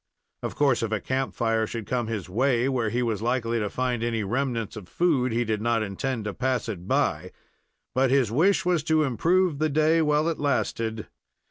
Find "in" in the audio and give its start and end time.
2.07-2.13